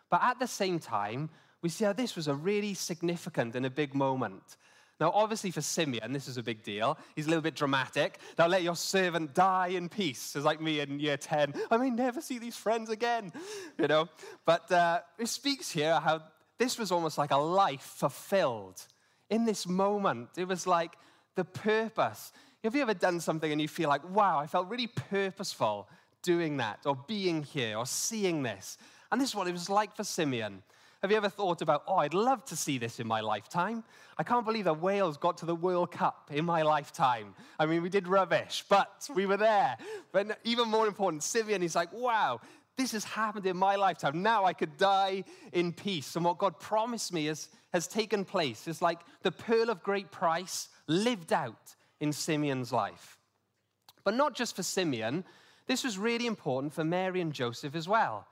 [0.09, 1.31] But at the same time,
[1.61, 4.55] we see how this was a really significant and a big moment.
[4.99, 6.97] Now, obviously, for Simeon, this is a big deal.
[7.15, 8.19] He's a little bit dramatic.
[8.37, 10.35] Now, let your servant die in peace.
[10.35, 11.53] It's like me in year 10.
[11.71, 13.31] I may never see these friends again,
[13.77, 14.09] you know.
[14.45, 16.23] But uh, it speaks here how
[16.57, 18.85] this was almost like a life fulfilled
[19.29, 20.29] in this moment.
[20.37, 20.95] It was like
[21.35, 22.33] the purpose.
[22.63, 25.87] Have you ever done something and you feel like, wow, I felt really purposeful
[26.21, 28.77] doing that, or being here, or seeing this?
[29.09, 30.61] And this is what it was like for Simeon.
[31.01, 33.85] Have you ever thought about, oh, I'd love to see this in my lifetime?
[34.17, 37.35] I can't believe that Wales got to the World Cup in my lifetime.
[37.57, 39.77] I mean, we did rubbish, but we were there.
[40.11, 42.41] But even more important, Simeon is like, wow,
[42.75, 44.21] this has happened in my lifetime.
[44.21, 46.17] Now I could die in peace.
[46.17, 48.67] And what God promised me has, has taken place.
[48.67, 53.17] It's like the pearl of great price lived out in Simeon's life.
[54.03, 55.23] But not just for Simeon,
[55.65, 58.27] this was really important for Mary and Joseph as well.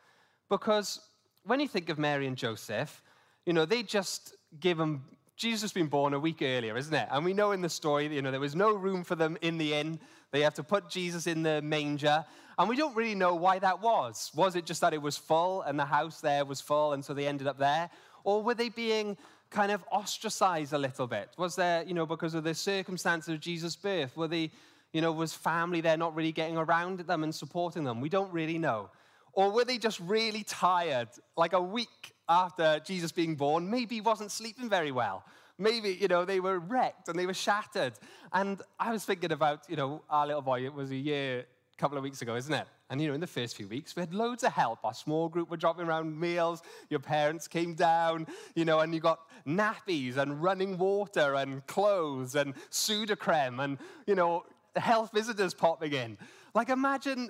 [0.50, 1.00] Because
[1.48, 3.02] when you think of Mary and Joseph,
[3.46, 5.06] you know, they just give them,
[5.38, 7.08] Jesus has been born a week earlier, isn't it?
[7.10, 9.58] And we know in the story, you know, there was no room for them in
[9.58, 10.00] the inn.
[10.32, 12.26] They have to put Jesus in the manger.
[12.60, 14.32] And we don't really know why that was.
[14.36, 17.14] Was it just that it was full and the house there was full and so
[17.14, 17.90] they ended up there?
[18.24, 19.16] Or were they being
[19.50, 21.30] kind of ostracized a little bit?
[21.38, 24.18] Was there, you know, because of the circumstances of Jesus' birth?
[24.18, 24.52] Were they,
[24.92, 28.02] you know, was family there not really getting around them and supporting them?
[28.02, 28.90] We don't really know.
[29.34, 33.70] Or were they just really tired, like a week after Jesus being born?
[33.70, 35.24] Maybe he wasn't sleeping very well.
[35.60, 37.94] Maybe, you know, they were wrecked and they were shattered.
[38.32, 41.78] And I was thinking about, you know, our little boy, it was a year, a
[41.78, 42.68] couple of weeks ago, isn't it?
[42.90, 44.80] And, you know, in the first few weeks, we had loads of help.
[44.84, 46.62] Our small group were dropping around meals.
[46.90, 52.36] Your parents came down, you know, and you got nappies and running water and clothes
[52.36, 56.18] and Sudocrem and, you know, health visitors popping in.
[56.54, 57.30] Like, imagine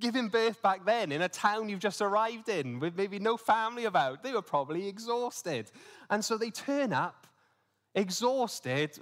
[0.00, 3.84] giving birth back then in a town you've just arrived in with maybe no family
[3.84, 4.22] about.
[4.22, 5.70] They were probably exhausted.
[6.08, 7.26] And so they turn up
[7.94, 8.98] exhausted.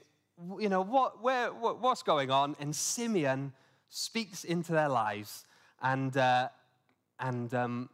[0.59, 2.57] You know, what, where, what, what's going on?
[2.61, 3.53] And Simeon
[3.89, 5.47] speaks into their lives
[5.83, 6.49] and, uh,
[7.19, 7.89] and um,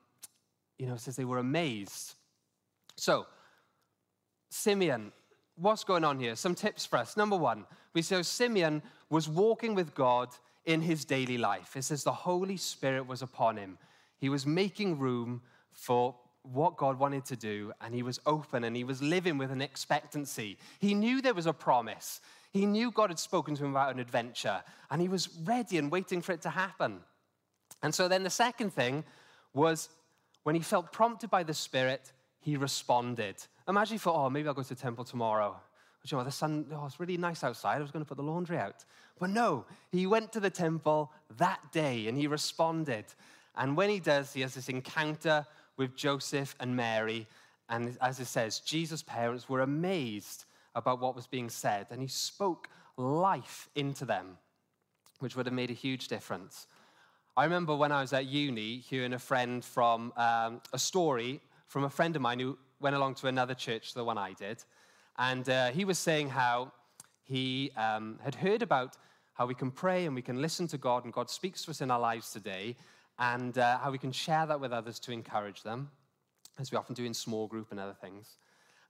[0.79, 2.15] you know, says they were amazed.
[2.97, 3.27] So,
[4.51, 5.13] Simeon,
[5.57, 6.37] what's going on here?
[6.37, 7.17] Some tips for us.
[7.17, 10.29] Number one, we say Simeon was walking with God
[10.67, 11.77] in his daily life.
[11.77, 13.79] It says the Holy Spirit was upon him.
[14.19, 18.77] He was making room for what God wanted to do, and he was open and
[18.77, 20.59] he was living with an expectancy.
[20.79, 22.21] He knew there was a promise.
[22.53, 25.91] He knew God had spoken to him about an adventure, and he was ready and
[25.91, 27.01] waiting for it to happen.
[27.83, 29.05] And so then the second thing
[29.53, 29.89] was
[30.43, 33.37] when he felt prompted by the Spirit, he responded.
[33.67, 35.57] Imagine he thought, oh, maybe I'll go to the temple tomorrow.
[36.05, 37.79] You know, the sun, oh, it's really nice outside.
[37.79, 38.85] I was going to put the laundry out.
[39.19, 43.07] But no, he went to the temple that day and he responded.
[43.57, 47.27] And when he does, he has this encounter with Joseph and Mary.
[47.69, 51.87] And as it says, Jesus' parents were amazed about what was being said.
[51.91, 54.39] And he spoke life into them,
[55.21, 56.67] which would have made a huge difference.
[57.37, 61.41] I remember when I was at uni hearing a friend from um, a story
[61.75, 64.63] from a friend of mine who went along to another church, the one I did.
[65.19, 66.73] And uh, he was saying how
[67.23, 68.97] he um, had heard about
[69.35, 71.81] how we can pray and we can listen to God and God speaks to us
[71.81, 72.77] in our lives today,
[73.19, 75.91] and uh, how we can share that with others to encourage them,
[76.59, 78.39] as we often do in small group and other things.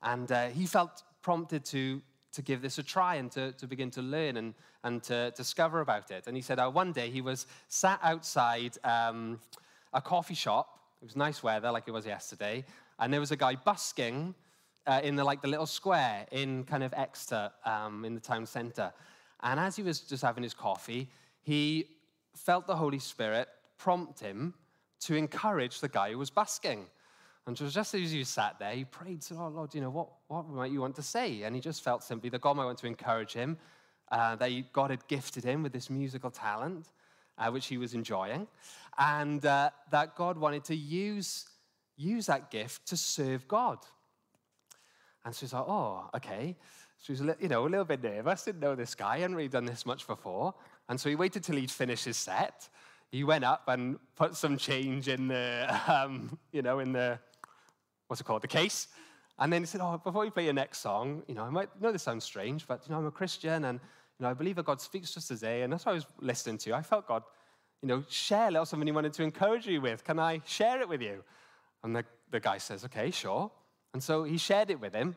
[0.03, 3.91] And uh, he felt prompted to, to give this a try and to, to begin
[3.93, 6.25] to learn and, and to discover about it.
[6.27, 9.41] And he said uh, one day he was sat outside um,
[9.93, 10.79] a coffee shop.
[11.01, 12.65] It was nice weather, like it was yesterday.
[12.99, 14.35] And there was a guy busking
[14.87, 18.47] uh, in the, like, the little square in kind of Exeter um, in the town
[18.47, 18.93] centre.
[19.43, 21.09] And as he was just having his coffee,
[21.43, 21.87] he
[22.35, 24.55] felt the Holy Spirit prompt him
[25.01, 26.87] to encourage the guy who was busking.
[27.47, 30.49] And just as he sat there, he prayed, said, Oh Lord, you know, what, what
[30.49, 31.43] might you want to say?
[31.43, 33.59] And he just felt simply that God might want to encourage him,
[34.11, 36.89] uh, that God had gifted him with this musical talent,
[37.37, 38.47] uh, which he was enjoying,
[38.97, 41.47] and uh, that God wanted to use,
[41.97, 43.79] use that gift to serve God.
[45.25, 46.57] And she's like, Oh, okay.
[46.99, 49.67] So he's you know, a little bit nervous, didn't know this guy, hadn't really done
[49.67, 50.55] this much before.
[50.89, 52.69] And so he waited till he'd finished his set.
[53.11, 57.19] He went up and put some change in the, um, you know, in the,
[58.07, 58.89] what's it called, the case.
[59.39, 61.81] And then he said, oh, before you play your next song, you know, I might
[61.81, 63.81] know this sounds strange, but, you know, I'm a Christian and,
[64.19, 65.63] you know, I believe that God speaks to us today.
[65.63, 66.75] And that's what I was listening to.
[66.75, 67.25] I felt God,
[67.83, 70.05] you know, share a little something he wanted to encourage you with.
[70.05, 71.25] Can I share it with you?
[71.83, 73.51] And the, the guy says, okay, sure.
[73.95, 75.15] And so he shared it with him.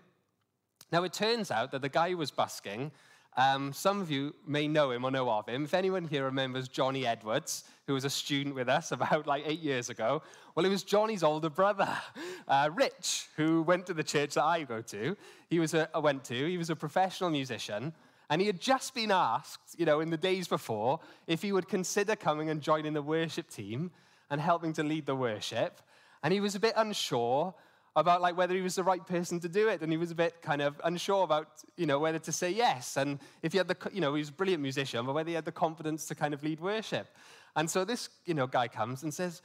[0.92, 2.92] Now, it turns out that the guy who was busking,
[3.36, 5.66] um, some of you may know him or know of him.
[5.66, 9.60] If anyone here remembers Johnny Edwards, who was a student with us about like eight
[9.60, 10.22] years ago,
[10.56, 11.90] well, it was Johnny's older brother,
[12.48, 15.18] uh, Rich, who went to the church that I go to.
[15.50, 16.48] He was a, went to.
[16.48, 17.94] He was a professional musician,
[18.30, 21.68] and he had just been asked, you know, in the days before, if he would
[21.68, 23.90] consider coming and joining the worship team
[24.30, 25.82] and helping to lead the worship.
[26.24, 27.54] And he was a bit unsure
[27.98, 30.16] about like whether he was the right person to do it and he was a
[30.16, 33.68] bit kind of unsure about you know whether to say yes and if he had
[33.68, 36.16] the you know he was a brilliant musician but whether he had the confidence to
[36.16, 37.08] kind of lead worship.
[37.56, 39.42] And so this you know guy comes and says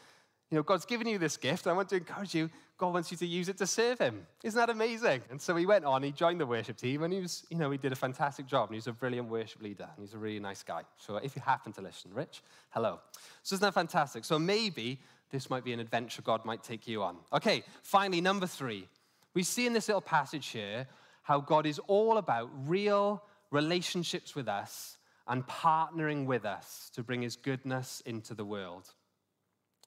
[0.51, 3.17] you know god's given you this gift i want to encourage you god wants you
[3.17, 4.27] to use it to serve him.
[4.43, 5.23] Isn't that amazing?
[5.31, 7.71] And so he went on he joined the worship team and he was you know
[7.71, 10.41] he did a fantastic job and he's a brilliant worship leader and he's a really
[10.41, 10.83] nice guy.
[10.99, 13.01] So if you happen to listen rich hello.
[13.45, 14.27] So isn't that fantastic?
[14.27, 14.99] So maybe
[15.33, 17.17] this might be an adventure God might take you on.
[17.33, 18.87] Okay, finally, number three.
[19.35, 20.87] We see in this little passage here
[21.23, 27.23] how God is all about real relationships with us and partnering with us to bring
[27.23, 28.91] his goodness into the world.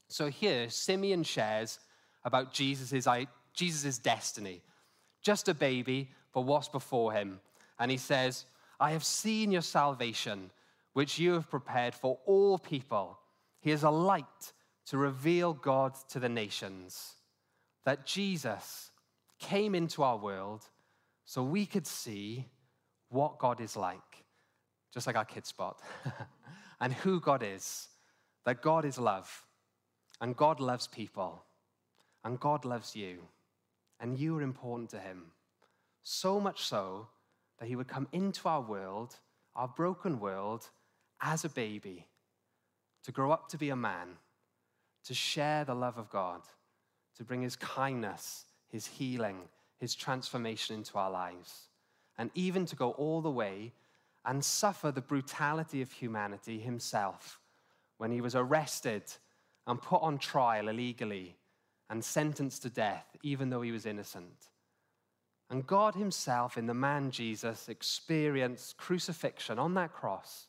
[0.08, 1.80] So here, Simeon shares
[2.24, 3.08] about Jesus'
[3.54, 4.64] Jesus's destiny.
[5.22, 7.40] Just a baby, but what's before him?
[7.80, 8.46] And he says,
[8.80, 10.50] I have seen your salvation,
[10.94, 13.20] which you have prepared for all people.
[13.60, 14.54] He is a light
[14.88, 17.14] to reveal God to the nations.
[17.86, 18.92] That Jesus
[19.40, 20.64] came into our world
[21.26, 22.46] so we could see
[23.10, 24.26] what God is like,
[24.94, 25.82] just like our kid spot,
[26.80, 27.88] and who God is.
[28.46, 29.44] That God is love,
[30.22, 31.44] and God loves people,
[32.24, 33.24] and God loves you,
[34.00, 35.32] and you are important to Him.
[36.04, 37.08] So much so
[37.60, 39.16] that He would come into our world,
[39.56, 40.70] our broken world,
[41.22, 42.06] as a baby,
[43.04, 44.10] to grow up to be a man
[45.06, 46.42] to share the love of God,
[47.18, 49.38] to bring his kindness, his healing,
[49.80, 51.70] his transformation into our lives,
[52.18, 53.74] and even to go all the way
[54.26, 57.40] and suffer the brutality of humanity himself
[57.98, 59.04] when he was arrested
[59.68, 61.36] and put on trial illegally
[61.90, 64.50] and sentenced to death, even though he was innocent.
[65.50, 70.48] And God Himself, in the man Jesus, experienced crucifixion on that cross,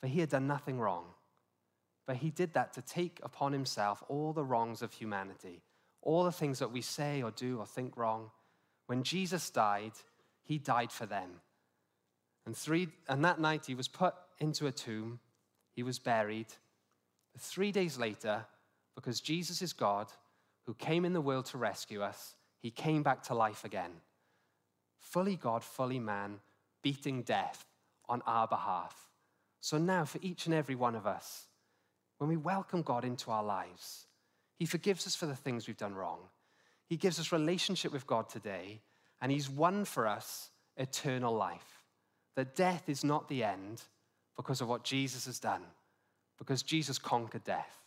[0.00, 1.06] for He had done nothing wrong.
[2.06, 5.62] But he did that to take upon himself all the wrongs of humanity,
[6.02, 8.30] all the things that we say or do or think wrong.
[8.86, 9.92] When Jesus died,
[10.42, 11.40] he died for them.
[12.46, 15.20] And, three, and that night he was put into a tomb,
[15.74, 16.48] he was buried.
[17.38, 18.44] Three days later,
[18.94, 20.08] because Jesus is God
[20.66, 23.90] who came in the world to rescue us, he came back to life again.
[24.98, 26.40] Fully God, fully man,
[26.82, 27.66] beating death
[28.08, 29.08] on our behalf.
[29.60, 31.46] So now, for each and every one of us,
[32.18, 34.06] when we welcome God into our lives,
[34.56, 36.20] He forgives us for the things we've done wrong.
[36.86, 38.80] He gives us relationship with God today,
[39.20, 41.82] and He's won for us eternal life.
[42.36, 43.82] That death is not the end
[44.36, 45.62] because of what Jesus has done,
[46.38, 47.78] because Jesus conquered death.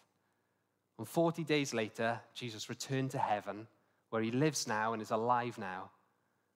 [0.97, 3.67] And 40 days later, Jesus returned to heaven,
[4.09, 5.91] where He lives now and is alive now.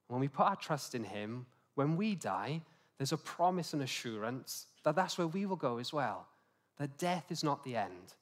[0.07, 1.45] When we put our trust in Him,
[1.76, 2.61] when we die,
[2.97, 6.28] there's a promise and assurance that that's where we will go as well
[6.82, 8.15] that death is not the end.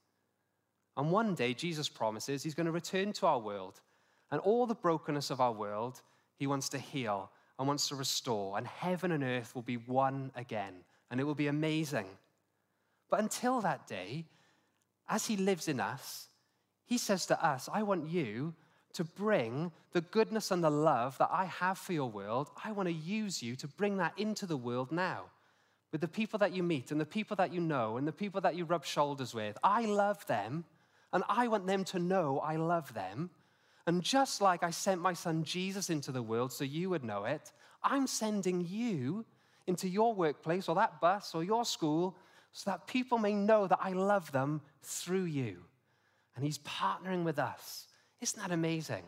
[0.98, 3.80] And one day, Jesus promises he's going to return to our world.
[4.32, 6.02] And all the brokenness of our world,
[6.38, 7.32] he wants to heal.
[7.58, 10.74] and wants to restore, and heaven and earth will be one again,
[11.12, 12.06] and it will be amazing.
[13.10, 14.24] But until that day,
[15.10, 16.30] as He lives in us,
[16.86, 18.54] He says to us, I want you
[18.94, 22.50] to bring the goodness and the love that I have for your world.
[22.64, 25.26] I want to use you to bring that into the world now
[25.92, 28.42] with the people that you meet and the people that you know and the people
[28.42, 29.58] that you rub shoulders with.
[29.64, 30.66] I love them,
[31.14, 33.30] and I want them to know I love them.
[33.88, 37.26] And just like I sent my son Jesus into the world so you would know
[37.26, 39.26] it, I'm sending you
[39.66, 42.16] into your workplace or that bus or your school
[42.52, 45.58] so that people may know that I love them through you.
[46.36, 47.88] And he's partnering with us.
[48.22, 49.04] Isn't that amazing?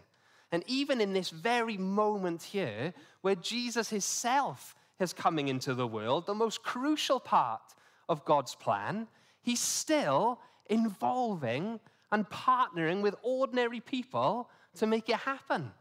[0.52, 6.26] And even in this very moment here, where Jesus himself is coming into the world,
[6.26, 7.62] the most crucial part
[8.10, 9.08] of God's plan,
[9.42, 10.40] he's still
[10.70, 11.80] involving
[12.12, 15.72] and partnering with ordinary people to make it happen.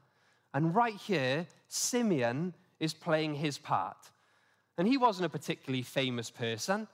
[0.54, 4.10] And right here, Simeon is playing his part.
[4.78, 6.88] And he wasn't a particularly famous person,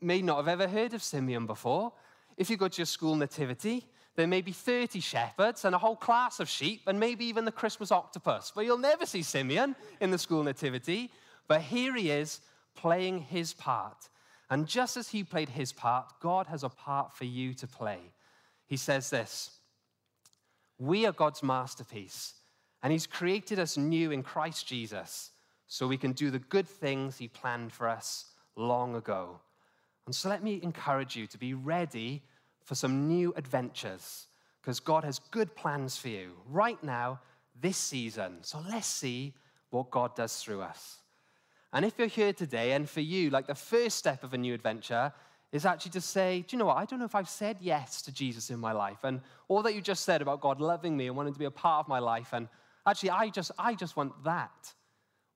[0.00, 1.92] may not have ever heard of Simeon before.
[2.36, 3.86] If you go to your school nativity,
[4.16, 7.52] there may be 30 shepherds and a whole class of sheep, and maybe even the
[7.52, 8.52] Christmas octopus.
[8.54, 11.10] But you'll never see Simeon in the school nativity.
[11.48, 12.40] But here he is
[12.74, 14.08] playing his part.
[14.50, 17.98] And just as he played his part, God has a part for you to play.
[18.66, 19.58] He says this
[20.78, 22.34] We are God's masterpiece,
[22.82, 25.30] and he's created us new in Christ Jesus
[25.66, 28.26] so we can do the good things he planned for us
[28.56, 29.40] long ago.
[30.06, 32.22] And so let me encourage you to be ready
[32.64, 34.26] for some new adventures
[34.60, 37.20] because God has good plans for you right now,
[37.60, 38.38] this season.
[38.42, 39.34] So let's see
[39.70, 40.98] what God does through us.
[41.74, 44.54] And if you're here today, and for you, like the first step of a new
[44.54, 45.12] adventure
[45.50, 46.76] is actually to say, Do you know what?
[46.76, 49.02] I don't know if I've said yes to Jesus in my life.
[49.02, 51.50] And all that you just said about God loving me and wanting to be a
[51.50, 52.48] part of my life, and
[52.86, 54.72] actually, I just, I just want that.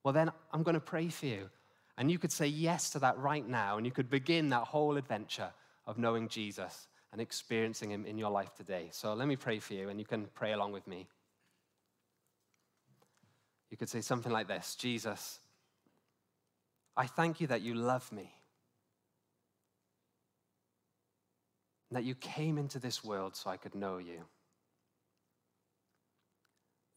[0.04, 1.50] Well, then I'm going to pray for you.
[1.98, 4.96] And you could say yes to that right now, and you could begin that whole
[4.96, 5.50] adventure
[5.88, 8.90] of knowing Jesus and experiencing Him in your life today.
[8.92, 11.08] So let me pray for you, and you can pray along with me.
[13.70, 15.40] You could say something like this Jesus,
[16.98, 18.32] I thank you that you love me,
[21.92, 24.24] that you came into this world so I could know you.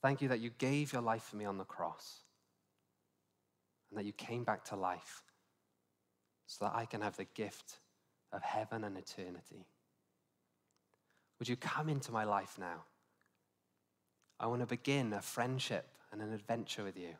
[0.02, 2.22] Thank you that you gave your life for me on the cross
[3.92, 5.22] and that you came back to life
[6.48, 7.78] so that I can have the gift
[8.34, 9.68] of heaven and eternity.
[11.38, 12.86] Would you come into my life now?
[14.40, 17.14] I want to begin a friendship and an adventure with you.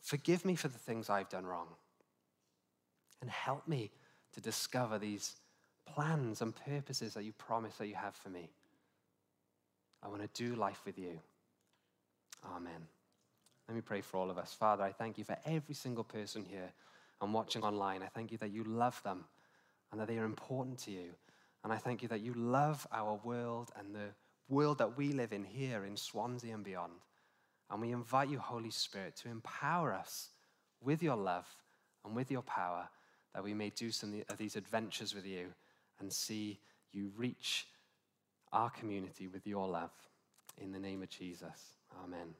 [0.00, 1.68] Forgive me for the things I've done wrong.
[3.20, 3.90] And help me
[4.32, 5.36] to discover these
[5.86, 8.50] plans and purposes that you promise that you have for me.
[10.02, 11.18] I want to do life with you.
[12.54, 12.86] Amen.
[13.68, 14.54] Let me pray for all of us.
[14.54, 16.72] Father, I thank you for every single person here
[17.20, 18.02] and watching online.
[18.02, 19.24] I thank you that you love them
[19.90, 21.10] and that they are important to you.
[21.64, 24.10] And I thank you that you love our world and the
[24.48, 26.92] world that we live in here in Swansea and beyond.
[27.70, 30.30] And we invite you, Holy Spirit, to empower us
[30.82, 31.46] with your love
[32.04, 32.88] and with your power
[33.34, 35.48] that we may do some of these adventures with you
[36.00, 36.60] and see
[36.92, 37.66] you reach
[38.52, 39.90] our community with your love.
[40.56, 41.74] In the name of Jesus.
[42.02, 42.34] Amen.